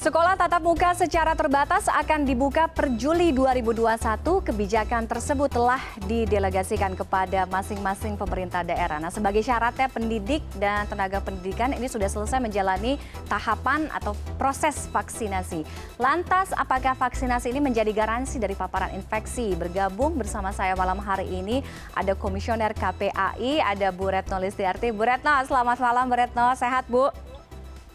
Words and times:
Sekolah 0.00 0.32
tatap 0.32 0.64
muka 0.64 0.96
secara 0.96 1.36
terbatas 1.36 1.84
akan 1.84 2.24
dibuka 2.24 2.72
per 2.72 2.88
Juli 2.96 3.36
2021. 3.36 4.40
Kebijakan 4.48 5.04
tersebut 5.04 5.52
telah 5.52 5.76
didelegasikan 6.08 6.96
kepada 6.96 7.44
masing-masing 7.44 8.16
pemerintah 8.16 8.64
daerah. 8.64 8.96
Nah, 8.96 9.12
sebagai 9.12 9.44
syaratnya 9.44 9.92
pendidik 9.92 10.40
dan 10.56 10.88
tenaga 10.88 11.20
pendidikan 11.20 11.76
ini 11.76 11.84
sudah 11.84 12.08
selesai 12.08 12.40
menjalani 12.40 12.96
tahapan 13.28 13.92
atau 13.92 14.16
proses 14.40 14.88
vaksinasi. 14.88 15.68
Lantas, 16.00 16.56
apakah 16.56 16.96
vaksinasi 16.96 17.52
ini 17.52 17.60
menjadi 17.60 17.92
garansi 17.92 18.40
dari 18.40 18.56
paparan 18.56 18.96
infeksi? 18.96 19.52
Bergabung 19.52 20.16
bersama 20.16 20.48
saya 20.48 20.72
malam 20.80 20.96
hari 20.96 21.28
ini 21.28 21.60
ada 21.92 22.16
Komisioner 22.16 22.72
KPAI, 22.72 23.60
ada 23.60 23.92
Bu 23.92 24.08
Retno 24.08 24.40
Listiarti. 24.40 24.96
Bu 24.96 25.04
Retno, 25.04 25.36
selamat 25.44 25.76
malam 25.76 26.08
Bu 26.08 26.16
Retno, 26.16 26.56
sehat 26.56 26.88
Bu? 26.88 27.29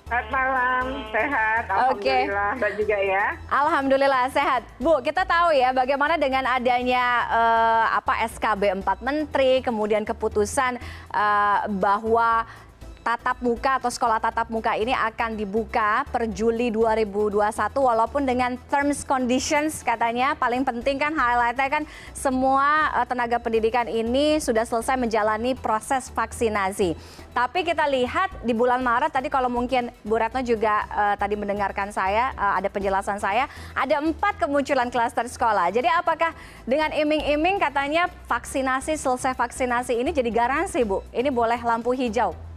Selamat 0.05 0.29
malam, 0.29 0.85
sehat. 1.09 1.63
Alhamdulillah, 1.65 2.53
okay. 2.53 2.61
Mbak 2.61 2.71
juga 2.77 2.97
ya. 3.01 3.25
Alhamdulillah 3.49 4.23
sehat. 4.30 4.61
Bu, 4.77 5.02
kita 5.02 5.25
tahu 5.25 5.49
ya 5.57 5.73
bagaimana 5.73 6.13
dengan 6.13 6.45
adanya 6.45 7.25
uh, 7.25 7.85
apa 7.97 8.21
SKB 8.30 8.85
4 8.85 9.02
Menteri, 9.02 9.66
kemudian 9.66 10.05
keputusan 10.05 10.77
uh, 11.09 11.66
bahwa 11.81 12.45
tatap 13.05 13.38
muka 13.38 13.77
atau 13.77 13.94
sekolah 13.94 14.18
tatap 14.18 14.50
muka 14.50 14.73
ini 14.73 14.90
akan 14.90 15.38
dibuka 15.38 16.02
per 16.09 16.26
Juli 16.26 16.73
2021 16.73 17.38
walaupun 17.78 18.26
dengan 18.26 18.58
terms 18.66 19.05
conditions 19.05 19.86
katanya 19.86 20.34
paling 20.34 20.66
penting 20.66 20.98
kan 20.98 21.14
highlightnya 21.14 21.70
kan 21.70 21.84
semua 22.18 22.90
uh, 22.98 23.05
tenaga 23.05 23.38
pendidikan 23.38 23.86
ini 23.86 24.41
sudah 24.41 24.66
selesai 24.66 24.98
menjalani 24.98 25.54
proses 25.54 26.09
vaksinasi. 26.09 26.98
Tapi 27.30 27.62
kita 27.62 27.86
lihat 27.86 28.41
di 28.41 28.58
bulan 28.58 28.81
Maret 28.81 29.14
tadi 29.14 29.30
kalau 29.30 29.53
mungkin 29.53 29.94
Bu 30.02 30.17
Retno 30.17 30.42
juga 30.42 30.90
uh, 30.90 31.14
tadi 31.14 31.38
mendengarkan 31.38 31.94
saya 31.94 32.34
uh, 32.34 32.58
ada 32.58 32.73
penjelasan 32.73 33.22
saya 33.22 33.45
ada 33.78 34.02
empat 34.02 34.42
kemunculan 34.42 34.90
klaster 34.90 35.30
sekolah. 35.30 35.70
Jadi 35.70 35.94
apakah 35.94 36.34
dengan 36.66 36.90
iming-iming 36.90 37.62
katanya 37.62 38.09
vaksinasi 38.25 38.97
selesai 38.97 39.38
vaksinasi 39.38 39.94
ini 39.94 40.09
jadi 40.09 40.34
garansi 40.34 40.81
Bu? 40.81 41.06
Ini 41.14 41.30
boleh 41.30 41.62
lampu 41.62 41.94
hijau? 41.94 42.55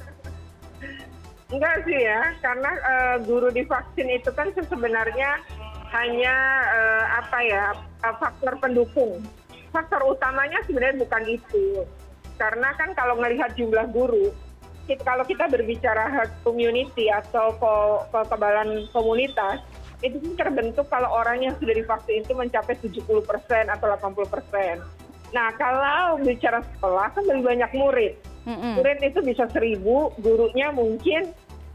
Enggak 1.48 1.76
sih 1.88 1.96
ya 1.96 2.36
karena 2.44 2.70
uh, 2.84 3.16
guru 3.24 3.48
divaksin 3.48 4.08
itu 4.12 4.28
kan 4.36 4.52
sebenarnya 4.52 5.40
hanya 5.88 6.34
uh, 6.68 7.04
apa 7.24 7.38
ya 7.44 7.64
uh, 8.04 8.14
faktor 8.20 8.56
pendukung. 8.60 9.24
Faktor 9.72 10.00
utamanya 10.04 10.60
sebenarnya 10.64 11.00
bukan 11.00 11.24
itu. 11.28 11.84
Karena 12.36 12.72
kan 12.76 12.94
kalau 12.94 13.18
melihat 13.18 13.52
jumlah 13.56 13.88
guru 13.92 14.32
kalau 14.96 15.20
kita 15.28 15.44
berbicara 15.52 16.08
herd 16.08 16.32
community 16.40 17.12
atau 17.12 17.52
kekebalan 18.08 18.88
komunitas 18.96 19.60
itu 20.00 20.16
kan 20.16 20.48
terbentuk 20.48 20.86
kalau 20.88 21.10
orang 21.12 21.44
yang 21.44 21.54
sudah 21.60 21.74
divaksin 21.76 22.24
itu 22.24 22.32
mencapai 22.32 22.78
70% 22.78 23.04
atau 23.68 23.86
80%. 23.92 24.80
Nah, 25.34 25.52
kalau 25.60 26.22
bicara 26.24 26.64
sekolah 26.64 27.12
kan 27.12 27.22
lebih 27.28 27.44
banyak 27.44 27.70
murid 27.76 28.14
murid 28.48 28.98
itu 29.04 29.20
bisa 29.20 29.44
seribu 29.52 30.16
gurunya 30.16 30.72
mungkin 30.72 31.28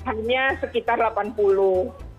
hanya 0.10 0.58
sekitar 0.58 0.98
80 0.98 1.38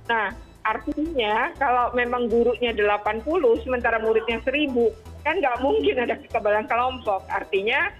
nah 0.07 0.31
artinya 0.65 1.53
kalau 1.59 1.93
memang 1.93 2.31
gurunya 2.31 2.73
80 2.73 3.27
sementara 3.67 3.99
muridnya 3.99 4.39
seribu 4.47 4.95
kan 5.25 5.41
nggak 5.41 5.59
mungkin 5.65 5.97
ada 6.05 6.15
kekebalan 6.21 6.69
kelompok. 6.69 7.25
Artinya 7.33 7.91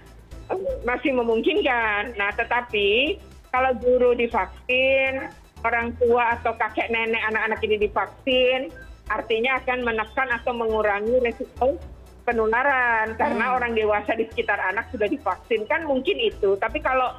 eh, 0.53 0.61
masih 0.85 1.11
memungkinkan. 1.17 2.13
Nah 2.15 2.31
tetapi 2.37 3.17
kalau 3.49 3.73
guru 3.81 4.13
divaksin 4.13 5.33
orang 5.65 5.97
tua 5.97 6.37
atau 6.37 6.53
kakek 6.53 6.93
nenek 6.93 7.25
anak-anak 7.33 7.59
ini 7.65 7.75
divaksin 7.81 8.69
artinya 9.05 9.61
akan 9.61 9.85
menekan 9.85 10.29
atau 10.33 10.53
mengurangi 10.53 11.21
resiko 11.21 11.77
penularan. 12.25 13.13
Karena 13.15 13.53
hmm. 13.53 13.55
orang 13.61 13.71
dewasa 13.77 14.17
di 14.17 14.25
sekitar 14.27 14.57
anak 14.59 14.89
sudah 14.91 15.07
divaksin. 15.07 15.63
Kan 15.69 15.85
mungkin 15.85 16.17
itu. 16.19 16.57
Tapi 16.57 16.81
kalau 16.81 17.15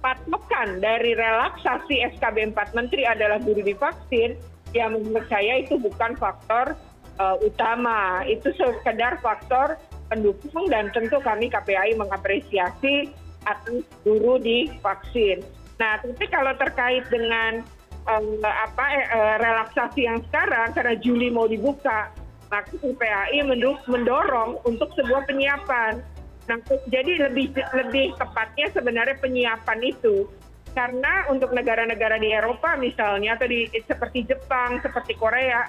patokan 0.00 0.80
dari 0.80 1.12
relaksasi 1.12 2.16
skb 2.16 2.52
empat 2.54 2.72
menteri 2.72 3.04
adalah 3.04 3.36
guru 3.36 3.60
divaksin 3.60 4.32
ya 4.72 4.88
menurut 4.88 5.28
saya 5.28 5.60
itu 5.60 5.76
bukan 5.76 6.14
faktor 6.20 6.76
uh, 7.18 7.36
utama. 7.40 8.22
Itu 8.28 8.52
sekedar 8.54 9.18
faktor 9.24 9.80
pendukung 10.12 10.66
dan 10.68 10.90
tentu 10.90 11.22
kami 11.22 11.48
KPAI 11.48 11.94
mengapresiasi 11.96 13.10
atas 13.48 13.86
guru 14.04 14.36
divaksin. 14.42 15.40
Nah 15.80 15.96
tapi 16.00 16.26
kalau 16.28 16.52
terkait 16.60 17.08
dengan 17.08 17.64
um, 18.08 18.40
apa 18.44 18.84
eh, 18.96 19.36
relaksasi 19.40 20.04
yang 20.04 20.20
sekarang 20.28 20.72
karena 20.76 20.94
Juli 20.98 21.28
mau 21.32 21.48
dibuka 21.48 22.12
maka 22.50 22.74
UPAI 22.82 23.46
mendorong 23.86 24.58
untuk 24.66 24.90
sebuah 24.98 25.24
penyiapan. 25.30 26.02
Nah, 26.50 26.58
jadi 26.90 27.30
lebih 27.30 27.54
lebih 27.54 28.18
tepatnya 28.18 28.66
sebenarnya 28.74 29.16
penyiapan 29.22 29.80
itu 29.86 30.26
karena 30.74 31.26
untuk 31.30 31.50
negara-negara 31.54 32.18
di 32.18 32.30
Eropa 32.34 32.74
misalnya 32.74 33.38
atau 33.38 33.46
di 33.46 33.70
seperti 33.86 34.26
Jepang, 34.26 34.82
seperti 34.82 35.14
Korea, 35.14 35.66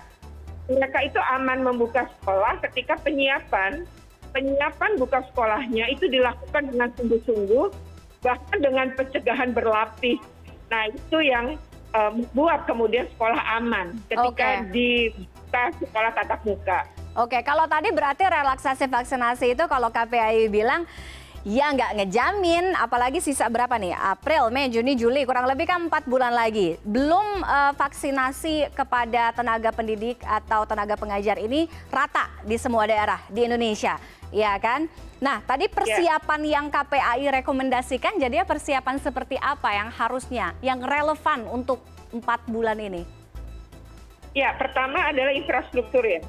mereka 0.70 1.06
itu 1.06 1.22
aman 1.22 1.62
membuka 1.62 2.10
sekolah 2.20 2.62
ketika 2.70 2.98
penyiapan 3.02 3.86
penyiapan 4.32 4.96
buka 4.96 5.22
sekolahnya 5.32 5.92
itu 5.92 6.08
dilakukan 6.08 6.72
dengan 6.72 6.90
sungguh-sungguh 6.98 7.68
bahkan 8.22 8.60
dengan 8.62 8.94
pencegahan 8.96 9.52
berlapis. 9.52 10.22
Nah, 10.72 10.88
itu 10.88 11.18
yang 11.20 11.60
um, 11.98 12.24
buat 12.32 12.64
kemudian 12.70 13.10
sekolah 13.18 13.42
aman 13.60 13.98
ketika 14.08 14.64
okay. 14.64 14.72
di 14.72 14.90
sekolah 15.78 16.12
tatap 16.16 16.40
muka. 16.48 16.80
Oke, 17.12 17.44
kalau 17.44 17.68
tadi 17.68 17.92
berarti 17.92 18.24
relaksasi 18.24 18.88
vaksinasi 18.88 19.60
itu 19.60 19.64
kalau 19.68 19.92
KPAI 19.92 20.48
bilang 20.48 20.88
ya 21.42 21.74
nggak 21.74 21.98
ngejamin, 21.98 22.78
apalagi 22.78 23.20
sisa 23.20 23.50
berapa 23.50 23.76
nih? 23.76 23.92
April, 23.98 24.54
Mei, 24.54 24.70
Juni, 24.70 24.94
Juli, 24.94 25.26
kurang 25.26 25.50
lebih 25.50 25.66
kan 25.68 25.90
empat 25.90 26.06
bulan 26.06 26.32
lagi. 26.32 26.78
Belum 26.86 27.42
uh, 27.42 27.74
vaksinasi 27.76 28.72
kepada 28.78 29.34
tenaga 29.34 29.74
pendidik 29.74 30.22
atau 30.22 30.64
tenaga 30.64 30.96
pengajar 30.96 31.42
ini 31.42 31.66
rata 31.90 32.30
di 32.46 32.56
semua 32.56 32.86
daerah 32.86 33.20
di 33.28 33.44
Indonesia, 33.44 33.98
ya 34.30 34.54
kan? 34.62 34.86
Nah, 35.22 35.42
tadi 35.46 35.70
ya. 35.70 35.74
persiapan 35.74 36.42
yeah. 36.46 36.54
yang 36.58 36.66
KPAI 36.70 37.44
rekomendasikan, 37.44 38.18
jadi 38.18 38.46
persiapan 38.46 38.98
seperti 39.02 39.38
apa 39.38 39.70
yang 39.74 39.90
harusnya, 39.94 40.54
yang 40.64 40.82
relevan 40.82 41.46
untuk 41.50 41.82
empat 42.14 42.46
bulan 42.50 42.78
ini? 42.78 43.21
Ya 44.38 44.56
pertama 44.56 45.12
adalah 45.12 45.34
infrastruktur 45.36 46.04
ya. 46.04 46.22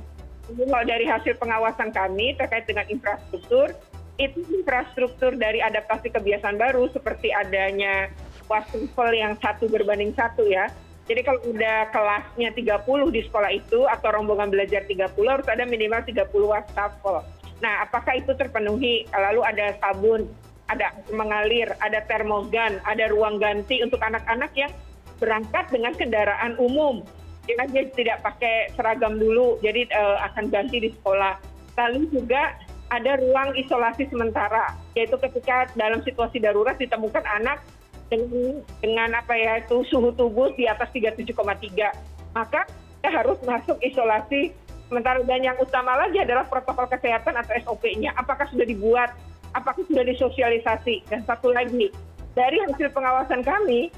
Kalau 0.52 0.84
dari 0.84 1.06
hasil 1.06 1.38
pengawasan 1.38 1.94
kami 1.94 2.34
terkait 2.34 2.66
dengan 2.66 2.84
infrastruktur 2.90 3.72
itu 4.20 4.44
infrastruktur 4.52 5.32
dari 5.38 5.64
adaptasi 5.64 6.12
kebiasaan 6.12 6.60
baru 6.60 6.90
seperti 6.92 7.32
adanya 7.32 8.12
wastafel 8.50 9.10
yang 9.14 9.38
satu 9.40 9.70
berbanding 9.70 10.12
satu 10.12 10.44
ya. 10.44 10.68
Jadi 11.08 11.26
kalau 11.26 11.42
udah 11.50 11.90
kelasnya 11.90 12.54
30 12.54 13.10
di 13.10 13.20
sekolah 13.26 13.50
itu 13.50 13.90
atau 13.90 14.08
rombongan 14.14 14.54
belajar 14.54 14.86
30 14.86 15.10
harus 15.26 15.46
ada 15.50 15.66
minimal 15.66 15.98
30 16.06 16.30
wastafel 16.46 17.26
nah 17.62 17.86
apakah 17.86 18.18
itu 18.18 18.34
terpenuhi? 18.34 19.06
Lalu 19.14 19.40
ada 19.46 19.72
sabun 19.78 20.26
ada 20.66 20.90
mengalir 21.14 21.70
ada 21.78 22.02
termogan 22.10 22.82
ada 22.82 23.06
ruang 23.06 23.38
ganti 23.38 23.82
untuk 23.86 24.02
anak 24.02 24.26
anak 24.26 24.50
yang 24.58 24.70
berangkat 25.22 25.70
dengan 25.70 25.94
kendaraan 25.94 26.58
umum 26.58 27.06
dia 27.46 27.82
tidak 27.94 28.22
pakai 28.22 28.70
seragam 28.78 29.18
dulu 29.18 29.58
jadi 29.60 29.86
uh, 29.90 30.22
akan 30.32 30.50
ganti 30.50 30.78
di 30.78 30.90
sekolah. 30.94 31.38
Lalu 31.74 32.06
juga 32.12 32.54
ada 32.92 33.16
ruang 33.18 33.56
isolasi 33.56 34.06
sementara 34.12 34.76
yaitu 34.92 35.16
ketika 35.16 35.66
dalam 35.74 36.04
situasi 36.04 36.38
darurat 36.38 36.76
ditemukan 36.76 37.24
anak 37.24 37.64
dengan, 38.12 39.16
apa 39.16 39.32
ya 39.32 39.64
itu 39.64 39.88
suhu 39.88 40.12
tubuh 40.12 40.52
di 40.52 40.68
atas 40.68 40.92
37,3 40.92 41.32
maka 42.36 42.68
dia 43.00 43.10
harus 43.10 43.40
masuk 43.42 43.80
isolasi 43.80 44.52
sementara. 44.92 45.24
Dan 45.24 45.40
yang 45.40 45.56
utama 45.56 45.96
lagi 45.96 46.20
adalah 46.20 46.44
protokol 46.44 46.86
kesehatan 46.92 47.32
atau 47.40 47.52
SOP-nya 47.64 48.12
apakah 48.20 48.44
sudah 48.52 48.68
dibuat? 48.68 49.16
Apakah 49.56 49.84
sudah 49.88 50.04
disosialisasi? 50.04 51.08
Dan 51.08 51.24
satu 51.24 51.52
lagi 51.52 51.92
dari 52.32 52.60
hasil 52.64 52.92
pengawasan 52.92 53.44
kami 53.44 53.92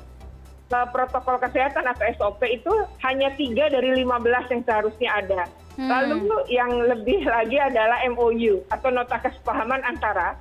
protokol 0.69 1.37
kesehatan 1.39 1.85
atau 1.85 2.09
sop 2.17 2.41
itu 2.43 2.73
hanya 3.05 3.31
tiga 3.37 3.69
dari 3.69 3.95
lima 4.01 4.17
belas 4.19 4.49
yang 4.49 4.65
seharusnya 4.65 5.11
ada. 5.13 5.43
Hmm. 5.75 5.91
lalu 5.91 6.39
yang 6.55 6.71
lebih 6.71 7.27
lagi 7.35 7.59
adalah 7.59 7.99
mou 8.15 8.31
atau 8.71 8.89
nota 8.95 9.19
kesepahaman 9.19 9.83
antara 9.83 10.39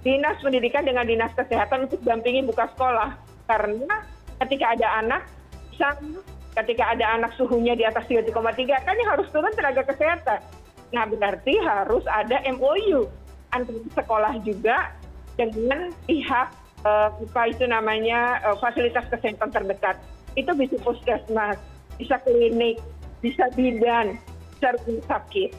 dinas 0.00 0.40
pendidikan 0.40 0.80
dengan 0.80 1.04
dinas 1.04 1.28
kesehatan 1.36 1.90
untuk 1.90 2.00
dampingi 2.00 2.40
buka 2.48 2.64
sekolah. 2.72 3.20
Karena 3.46 4.00
ketika 4.44 4.72
ada 4.72 4.88
anak 5.04 5.22
ketika 6.56 6.84
ada 6.96 7.20
anak 7.20 7.36
suhunya 7.36 7.76
di 7.76 7.84
atas 7.84 8.08
3,3 8.08 8.32
kan 8.64 8.96
yang 8.96 9.10
harus 9.12 9.28
turun 9.28 9.52
tenaga 9.52 9.84
kesehatan. 9.84 10.40
Nah 10.96 11.04
berarti 11.04 11.52
harus 11.60 12.04
ada 12.08 12.40
MOU 12.56 13.04
antara 13.52 13.76
sekolah 13.92 14.40
juga 14.40 14.88
dengan 15.36 15.92
pihak 16.08 16.48
Eh, 16.48 16.65
apa 16.84 17.42
itu 17.48 17.64
namanya 17.64 18.40
eh, 18.44 18.56
fasilitas 18.58 19.06
kesehatan 19.08 19.50
terdekat 19.54 19.96
itu 20.36 20.52
bisa 20.52 20.76
puskesmas 20.84 21.56
bisa 22.00 22.16
klinik, 22.22 22.80
bisa 23.24 23.48
bidan, 23.56 24.20
bisa 24.56 24.68
rumah 24.84 25.04
sakit. 25.08 25.50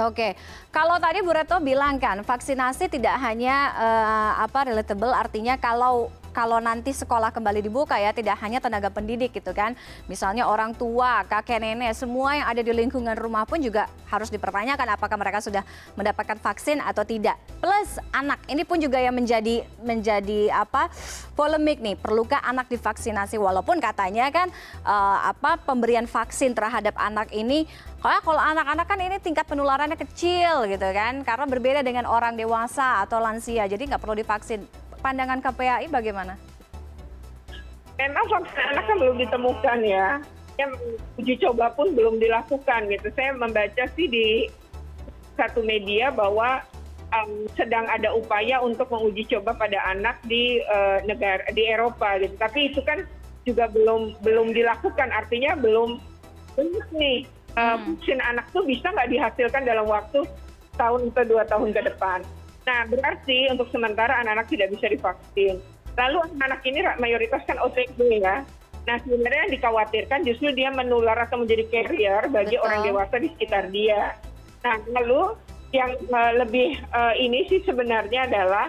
Oke, 0.00 0.32
kalau 0.72 0.96
tadi 0.96 1.20
Bu 1.20 1.36
Reto 1.36 1.60
bilang 1.60 2.00
kan 2.00 2.24
vaksinasi 2.24 2.88
tidak 2.88 3.12
hanya 3.20 3.76
uh, 3.76 4.32
apa 4.40 4.72
relatable, 4.72 5.12
artinya 5.12 5.60
kalau 5.60 6.08
kalau 6.32 6.58
nanti 6.58 6.90
sekolah 6.96 7.30
kembali 7.30 7.60
dibuka 7.60 8.00
ya 8.00 8.10
tidak 8.10 8.40
hanya 8.40 8.58
tenaga 8.58 8.88
pendidik 8.88 9.36
gitu 9.36 9.52
kan. 9.52 9.76
Misalnya 10.08 10.48
orang 10.48 10.72
tua 10.72 11.22
kakek 11.28 11.60
nenek 11.60 11.92
semua 11.92 12.34
yang 12.34 12.48
ada 12.48 12.64
di 12.64 12.72
lingkungan 12.72 13.14
rumah 13.14 13.44
pun 13.44 13.60
juga 13.60 13.86
harus 14.08 14.32
dipertanyakan 14.32 14.96
apakah 14.96 15.16
mereka 15.20 15.44
sudah 15.44 15.62
mendapatkan 15.94 16.40
vaksin 16.40 16.80
atau 16.80 17.04
tidak. 17.04 17.36
Plus 17.60 18.00
anak 18.10 18.40
ini 18.48 18.64
pun 18.64 18.80
juga 18.80 18.98
yang 18.98 19.14
menjadi 19.14 19.62
menjadi 19.84 20.50
apa 20.50 20.88
polemik 21.36 21.78
nih. 21.78 21.94
Perlukah 22.00 22.40
anak 22.42 22.72
divaksinasi? 22.72 23.36
Walaupun 23.36 23.78
katanya 23.78 24.32
kan 24.32 24.48
uh, 24.82 25.28
apa 25.28 25.60
pemberian 25.62 26.08
vaksin 26.08 26.56
terhadap 26.56 26.96
anak 26.96 27.30
ini 27.30 27.68
kalau 28.02 28.42
anak-anak 28.42 28.90
kan 28.90 28.98
ini 28.98 29.22
tingkat 29.22 29.46
penularannya 29.46 29.94
kecil 29.94 30.66
gitu 30.66 30.88
kan. 30.90 31.22
Karena 31.22 31.46
berbeda 31.46 31.80
dengan 31.86 32.08
orang 32.08 32.34
dewasa 32.34 33.04
atau 33.04 33.22
lansia 33.22 33.68
jadi 33.70 33.84
nggak 33.84 34.02
perlu 34.02 34.18
divaksin 34.18 34.81
pandangan 35.02 35.42
KPAI 35.42 35.90
bagaimana? 35.90 36.38
Memang 37.98 38.26
vaksin 38.30 38.62
anak 38.72 38.84
kan 38.86 38.96
belum 38.96 39.16
ditemukan 39.18 39.78
ya. 39.82 40.08
Yang 40.56 40.70
uji 41.18 41.34
coba 41.42 41.74
pun 41.74 41.92
belum 41.92 42.22
dilakukan 42.22 42.88
gitu. 42.88 43.10
Saya 43.18 43.34
membaca 43.34 43.84
sih 43.98 44.06
di 44.06 44.46
satu 45.34 45.60
media 45.66 46.14
bahwa 46.14 46.62
um, 47.10 47.50
sedang 47.58 47.84
ada 47.90 48.14
upaya 48.14 48.62
untuk 48.62 48.88
menguji 48.88 49.26
coba 49.28 49.58
pada 49.58 49.82
anak 49.90 50.22
di 50.24 50.62
uh, 50.70 51.02
negara 51.04 51.42
di 51.50 51.66
Eropa 51.66 52.16
gitu. 52.22 52.34
Tapi 52.38 52.72
itu 52.72 52.80
kan 52.86 53.02
juga 53.42 53.66
belum 53.68 54.22
belum 54.22 54.54
dilakukan. 54.54 55.10
Artinya 55.10 55.58
belum 55.58 55.98
belum 56.54 56.86
nih 56.94 57.26
uh, 57.56 57.76
vaksin 57.80 58.20
anak 58.22 58.46
tuh 58.54 58.64
bisa 58.64 58.92
nggak 58.92 59.10
dihasilkan 59.10 59.64
dalam 59.64 59.88
waktu 59.88 60.24
tahun 60.76 61.12
atau 61.12 61.24
dua 61.28 61.44
tahun 61.48 61.70
ke 61.72 61.80
depan 61.92 62.24
nah 62.62 62.86
berarti 62.86 63.50
untuk 63.50 63.68
sementara 63.74 64.22
anak 64.22 64.42
anak 64.42 64.46
tidak 64.50 64.68
bisa 64.74 64.86
divaksin. 64.90 65.58
Lalu 65.98 66.18
anak 66.38 66.44
anak 66.46 66.60
ini 66.64 66.78
mayoritas 67.02 67.42
kan 67.44 67.58
otg 67.58 67.98
ya. 67.98 68.46
Nah 68.82 68.96
sebenarnya 69.06 69.40
yang 69.46 69.54
dikhawatirkan 69.58 70.20
justru 70.26 70.50
dia 70.54 70.70
menular 70.74 71.14
atau 71.18 71.42
menjadi 71.42 71.64
carrier 71.70 72.22
bagi 72.30 72.58
Betul. 72.58 72.66
orang 72.66 72.80
dewasa 72.82 73.14
di 73.18 73.28
sekitar 73.38 73.64
dia. 73.70 74.16
Nah 74.66 74.76
lalu 74.94 75.36
yang 75.72 75.92
uh, 76.12 76.32
lebih 76.42 76.76
uh, 76.92 77.14
ini 77.16 77.48
sih 77.48 77.64
sebenarnya 77.64 78.28
adalah 78.28 78.68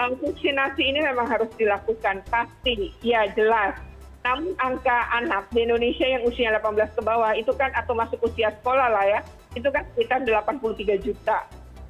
um, 0.00 0.16
vaksinasi 0.18 0.82
ini 0.82 1.04
memang 1.04 1.28
harus 1.28 1.50
dilakukan 1.60 2.24
pasti. 2.28 2.92
Ya 3.04 3.28
jelas. 3.36 3.76
Namun 4.20 4.52
angka 4.60 5.08
anak 5.16 5.48
di 5.48 5.64
Indonesia 5.64 6.04
yang 6.04 6.20
usianya 6.28 6.60
18 6.60 6.92
ke 6.92 7.00
bawah 7.00 7.32
itu 7.32 7.52
kan 7.56 7.72
atau 7.72 7.96
masuk 7.96 8.20
usia 8.20 8.52
sekolah 8.60 8.92
lah 8.92 9.04
ya 9.08 9.20
itu 9.58 9.66
kan 9.70 9.82
sekitar 9.94 10.22
83 10.22 11.02
juta 11.02 11.38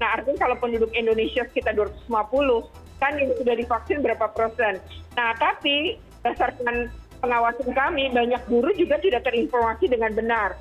nah 0.01 0.17
artinya 0.17 0.49
kalau 0.49 0.57
penduduk 0.57 0.91
indonesia 0.97 1.45
sekitar 1.53 1.77
250 1.77 2.09
kan 3.01 3.17
ini 3.17 3.33
sudah 3.37 3.55
divaksin 3.57 4.01
berapa 4.05 4.27
persen? 4.33 4.81
Nah 5.17 5.33
tapi 5.37 5.97
berdasarkan 6.21 6.93
pengawasan 7.21 7.73
kami 7.73 8.13
banyak 8.13 8.43
guru 8.49 8.73
juga 8.77 9.01
tidak 9.01 9.25
terinformasi 9.29 9.89
dengan 9.89 10.13
benar. 10.13 10.57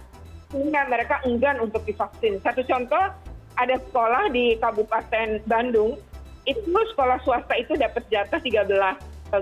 Sehingga 0.50 0.88
mereka 0.90 1.22
enggan 1.28 1.62
untuk 1.62 1.84
divaksin. 1.86 2.40
Satu 2.42 2.64
contoh 2.66 3.12
ada 3.60 3.76
sekolah 3.76 4.32
di 4.32 4.56
Kabupaten 4.58 5.44
Bandung 5.46 6.00
itu 6.48 6.80
sekolah 6.96 7.22
swasta 7.28 7.54
itu 7.60 7.76
dapat 7.76 8.08
jatah 8.08 8.40
13 8.40 8.66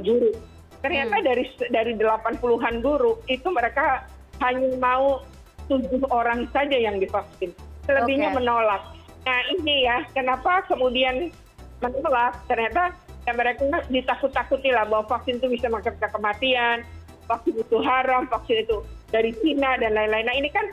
guru. 0.03 0.33
Ternyata 0.81 1.15
hmm. 1.21 1.25
dari 1.25 1.45
dari 1.71 1.91
80-an 1.95 2.75
guru 2.81 3.21
itu 3.29 3.47
mereka 3.49 4.05
hanya 4.41 4.73
mau 4.77 5.23
tujuh 5.69 6.03
orang 6.09 6.49
saja 6.51 6.75
yang 6.75 6.99
divaksin. 6.99 7.53
Selebihnya 7.87 8.35
okay. 8.35 8.37
menolak 8.43 8.83
nah 9.27 9.39
ini 9.51 9.83
ya 9.83 10.07
kenapa 10.15 10.63
kemudian 10.71 11.35
menolak? 11.83 12.39
Ternyata 12.47 12.95
ya 13.27 13.35
mereka 13.35 13.67
ditakut-takuti 13.91 14.71
lah 14.71 14.87
bahwa 14.87 15.03
vaksin 15.11 15.43
itu 15.43 15.51
bisa 15.51 15.67
mengakibatkan 15.67 16.15
kematian 16.15 16.87
vaksin 17.27 17.59
itu 17.59 17.77
haram 17.83 18.25
vaksin 18.31 18.63
itu 18.63 18.81
dari 19.11 19.35
Cina 19.43 19.75
dan 19.77 19.93
lain-lain. 19.93 20.25
Nah 20.25 20.35
ini 20.35 20.49
kan 20.49 20.71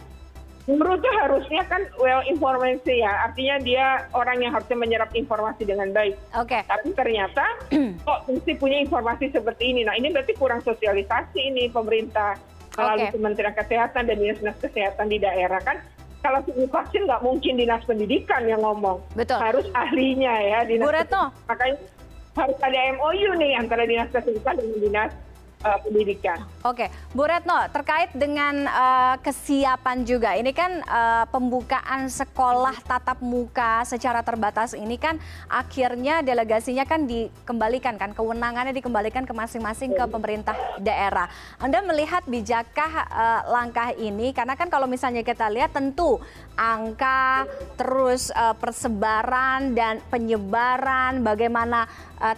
guru 0.65 0.97
tuh 0.97 1.13
harusnya 1.21 1.67
kan 1.69 1.83
well 2.01 2.23
informasi 2.25 3.03
ya. 3.03 3.29
Artinya 3.29 3.57
dia 3.61 3.87
orang 4.15 4.41
yang 4.41 4.55
harusnya 4.55 4.79
menyerap 4.79 5.11
informasi 5.13 5.67
dengan 5.67 5.91
baik. 5.91 6.17
Oke. 6.39 6.57
Okay. 6.57 6.63
tapi 6.65 6.89
ternyata 6.95 7.45
kok 8.07 8.21
mesti 8.31 8.53
punya 8.57 8.79
informasi 8.81 9.35
seperti 9.35 9.75
ini? 9.75 9.83
Nah 9.85 9.99
ini 9.99 10.15
berarti 10.15 10.33
kurang 10.39 10.63
sosialisasi 10.65 11.53
ini 11.53 11.69
pemerintah. 11.69 12.39
Melalui 12.75 13.07
okay. 13.07 13.15
Kementerian 13.15 13.55
Kesehatan 13.55 14.03
dan 14.11 14.19
Dinas 14.19 14.59
Kesehatan 14.59 15.07
di 15.07 15.23
daerah 15.23 15.63
kan 15.63 15.79
kalau 16.25 16.41
ini 16.49 16.65
vaksin 16.73 17.05
nggak 17.05 17.21
mungkin 17.21 17.61
dinas 17.61 17.85
pendidikan 17.85 18.49
yang 18.49 18.65
ngomong 18.65 19.05
Betul. 19.13 19.37
harus 19.37 19.69
ahlinya 19.77 20.33
ya 20.41 20.65
dinas 20.65 20.89
Bu 20.89 20.97
Retno. 20.97 21.25
makanya 21.45 21.77
harus 22.35 22.59
ada 22.65 22.79
MOU 22.97 23.31
nih 23.37 23.53
antara 23.61 23.85
dinas 23.85 24.09
kesehatan 24.09 24.57
dan 24.57 24.81
dinas 24.81 25.13
pendidikan. 25.65 26.45
Oke, 26.61 26.93
Bu 27.17 27.25
Retno, 27.25 27.57
terkait 27.73 28.13
dengan 28.13 28.69
uh, 28.69 29.17
kesiapan 29.25 30.05
juga, 30.05 30.37
ini 30.37 30.53
kan 30.53 30.85
uh, 30.85 31.25
pembukaan 31.33 32.09
sekolah 32.13 32.85
tatap 32.85 33.25
muka 33.25 33.85
secara 33.89 34.21
terbatas 34.21 34.77
ini 34.77 35.01
kan 35.01 35.17
akhirnya 35.49 36.21
delegasinya 36.21 36.85
kan 36.85 37.09
dikembalikan 37.09 37.97
kan, 37.97 38.13
kewenangannya 38.13 38.77
dikembalikan 38.77 39.25
ke 39.25 39.33
masing-masing 39.33 39.97
ke 39.97 40.05
pemerintah 40.05 40.57
daerah. 40.81 41.29
Anda 41.57 41.81
melihat 41.81 42.29
bijakkah 42.29 42.93
uh, 43.09 43.41
langkah 43.49 43.97
ini? 43.97 44.37
Karena 44.37 44.57
kan 44.57 44.69
kalau 44.69 44.85
misalnya 44.85 45.25
kita 45.25 45.49
lihat 45.49 45.73
tentu 45.73 46.21
angka, 46.55 47.49
terus 47.81 48.29
uh, 48.33 48.53
persebaran 48.57 49.73
dan 49.73 50.05
penyebaran, 50.13 51.25
bagaimana 51.25 51.89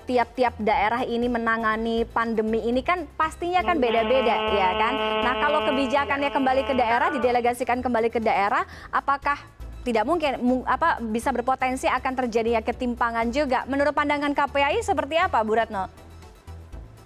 tiap-tiap 0.06 0.58
uh, 0.58 0.62
daerah 0.67 1.02
ini 1.06 1.31
menangani 1.31 2.02
pandemi 2.11 2.58
ini 2.67 2.82
kan 2.82 3.06
pastinya 3.16 3.64
kan 3.64 3.80
beda-beda 3.80 4.36
ya 4.52 4.70
kan. 4.76 4.94
Nah 5.24 5.34
kalau 5.40 5.60
kebijakannya 5.64 6.30
kembali 6.30 6.62
ke 6.68 6.74
daerah, 6.76 7.08
didelegasikan 7.10 7.80
kembali 7.80 8.12
ke 8.12 8.20
daerah, 8.20 8.62
apakah 8.92 9.40
tidak 9.82 10.04
mungkin 10.04 10.36
apa 10.68 11.00
bisa 11.00 11.32
berpotensi 11.32 11.88
akan 11.88 12.12
terjadinya 12.24 12.60
ketimpangan 12.60 13.32
juga. 13.32 13.64
Menurut 13.66 13.96
pandangan 13.96 14.36
KPAI 14.36 14.84
seperti 14.84 15.16
apa, 15.16 15.40
Bu 15.42 15.56
Ratno? 15.56 15.88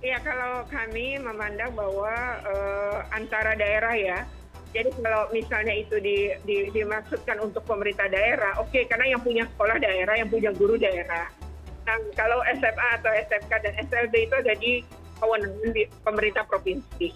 Ya 0.01 0.17
kalau 0.25 0.65
kami 0.73 1.21
memandang 1.21 1.77
bahwa 1.77 2.41
uh, 2.41 3.05
antara 3.13 3.53
daerah 3.53 3.93
ya, 3.93 4.19
jadi 4.73 4.89
kalau 4.97 5.29
misalnya 5.29 5.77
itu 5.77 6.01
di, 6.01 6.33
di, 6.49 6.73
dimaksudkan 6.73 7.37
untuk 7.45 7.61
pemerintah 7.69 8.09
daerah, 8.09 8.57
oke 8.57 8.73
okay, 8.73 8.89
karena 8.89 9.13
yang 9.13 9.21
punya 9.21 9.45
sekolah 9.45 9.77
daerah, 9.77 10.17
yang 10.17 10.33
punya 10.33 10.57
guru 10.57 10.81
daerah. 10.81 11.29
Nah 11.85 12.01
kalau 12.17 12.41
SMA 12.57 12.89
atau 12.97 13.13
SMK 13.13 13.53
dan 13.61 13.73
SLB 13.77 14.15
itu 14.25 14.35
ada 14.41 14.55
di 14.57 14.73
kewenangan 15.21 15.71
di 15.77 15.85
pemerintah 16.03 16.45
provinsi. 16.49 17.13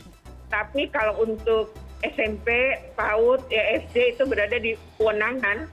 Tapi 0.53 0.93
kalau 0.93 1.25
untuk 1.25 1.75
SMP, 2.05 2.79
PAUD, 2.95 3.49
ESD 3.49 4.15
itu 4.15 4.23
berada 4.29 4.61
di 4.61 4.77
kewenangan 5.01 5.67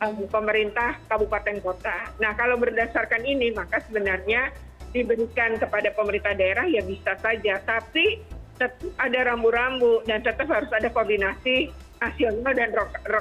um, 0.00 0.24
pemerintah 0.26 0.96
kabupaten 1.06 1.60
kota. 1.60 2.08
Nah 2.18 2.32
kalau 2.34 2.56
berdasarkan 2.56 3.22
ini 3.22 3.52
maka 3.52 3.84
sebenarnya 3.84 4.50
diberikan 4.96 5.58
kepada 5.60 5.92
pemerintah 5.92 6.32
daerah 6.32 6.64
ya 6.64 6.80
bisa 6.82 7.14
saja. 7.20 7.60
Tapi 7.62 8.24
tetap 8.54 8.78
ada 9.02 9.34
rambu-rambu 9.34 10.06
dan 10.06 10.22
tetap 10.22 10.46
harus 10.46 10.70
ada 10.70 10.86
koordinasi 10.88 11.68
nasional 11.98 12.52
dan 12.54 12.70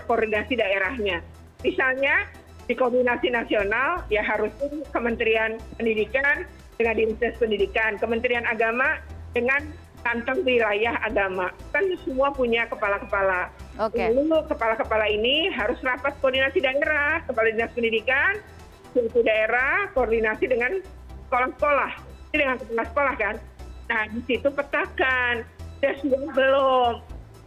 koordinasi 0.05 0.53
daerahnya. 0.55 1.19
Misalnya 1.65 2.29
di 2.63 2.73
koordinasi 2.77 3.27
nasional 3.33 4.07
ya 4.07 4.23
harus 4.23 4.53
Kementerian 4.95 5.59
Pendidikan 5.75 6.47
dengan 6.77 6.95
dinas 6.97 7.35
pendidikan 7.37 7.97
kementerian 8.01 8.45
agama 8.47 8.99
dengan 9.33 9.61
kantong 10.03 10.43
wilayah 10.43 10.99
agama. 11.01 11.49
Kan 11.71 11.87
semua 12.03 12.29
punya 12.35 12.67
kepala 12.67 12.99
kepala 12.99 13.49
okay. 13.79 14.11
lalu 14.11 14.43
kepala 14.51 14.75
kepala 14.75 15.05
ini 15.07 15.49
harus 15.49 15.79
rapat 15.81 16.13
koordinasi 16.19 16.59
daerah 16.59 17.23
kepala 17.25 17.49
dinas 17.49 17.71
pendidikan 17.71 18.37
suatu 18.93 19.25
daerah 19.25 19.89
koordinasi 19.97 20.45
dengan 20.45 20.77
sekolah-sekolah. 21.27 21.91
Ini 22.33 22.37
dengan 22.37 22.57
kepala 22.61 22.83
sekolah 22.93 23.13
kan? 23.17 23.35
Nah 23.89 24.01
di 24.11 24.21
situ 24.29 24.47
petakan. 24.53 25.35
Sudah 25.79 25.93
sudah 25.99 26.21
belum. 26.31 26.93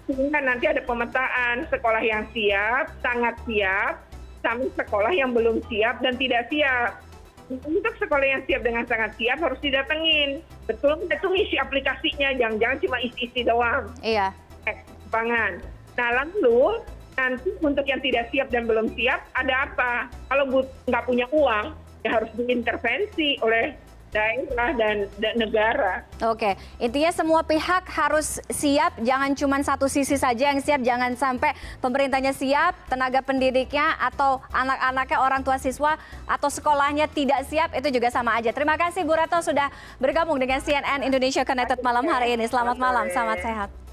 Sehingga 0.06 0.38
nanti 0.38 0.70
ada 0.70 0.82
pemetaan 0.86 1.66
sekolah 1.66 2.02
yang 2.02 2.26
siap 2.30 2.94
sangat 3.02 3.34
siap 3.42 4.06
sampai 4.44 4.70
sekolah 4.78 5.10
yang 5.10 5.34
belum 5.34 5.58
siap 5.66 5.98
dan 5.98 6.14
tidak 6.14 6.46
siap 6.46 7.02
untuk 7.46 7.94
sekolah 8.02 8.26
yang 8.26 8.42
siap 8.46 8.66
dengan 8.66 8.84
sangat 8.90 9.14
siap 9.14 9.38
harus 9.38 9.60
didatengin. 9.62 10.42
Betul 10.66 10.98
itu 11.06 11.28
isi 11.38 11.56
aplikasinya? 11.58 12.34
Jangan 12.34 12.58
jangan 12.58 12.78
cuma 12.82 12.96
isi 13.02 13.30
isi 13.30 13.40
doang. 13.46 13.86
Iya. 14.02 14.34
Eh, 14.66 14.76
pangan 15.14 15.62
nah 15.96 16.12
lalu 16.12 16.84
nanti 17.16 17.48
untuk 17.64 17.88
yang 17.88 18.00
tidak 18.04 18.28
siap 18.28 18.52
dan 18.52 18.68
belum 18.68 18.92
siap 18.92 19.24
ada 19.32 19.64
apa? 19.64 20.12
Kalau 20.28 20.44
nggak 20.84 21.04
punya 21.08 21.24
uang 21.32 21.72
ya 22.04 22.20
harus 22.20 22.30
diintervensi 22.36 23.40
oleh 23.40 23.72
daerah 24.16 24.70
dan, 24.72 24.96
dan 25.20 25.34
negara. 25.36 25.94
Oke, 26.24 26.56
intinya 26.80 27.12
semua 27.12 27.44
pihak 27.44 27.84
harus 27.92 28.40
siap, 28.48 28.96
jangan 29.04 29.36
cuma 29.36 29.60
satu 29.60 29.86
sisi 29.86 30.16
saja 30.16 30.56
yang 30.56 30.60
siap, 30.64 30.80
jangan 30.80 31.12
sampai 31.12 31.52
pemerintahnya 31.84 32.32
siap, 32.32 32.72
tenaga 32.88 33.20
pendidiknya 33.20 33.92
atau 34.00 34.40
anak-anaknya 34.48 35.18
orang 35.20 35.40
tua 35.44 35.60
siswa 35.60 36.00
atau 36.24 36.48
sekolahnya 36.48 37.12
tidak 37.12 37.44
siap, 37.44 37.76
itu 37.76 37.92
juga 37.92 38.08
sama 38.08 38.40
aja. 38.40 38.50
Terima 38.56 38.80
kasih 38.80 39.04
Bu 39.04 39.12
Reto 39.12 39.36
sudah 39.44 39.68
bergabung 40.00 40.40
dengan 40.40 40.64
CNN 40.64 41.04
Indonesia 41.04 41.44
Connected 41.44 41.84
malam 41.84 42.08
hari 42.08 42.40
ini. 42.40 42.48
Selamat 42.48 42.80
malam, 42.80 43.12
selamat 43.12 43.38
sehat. 43.44 43.85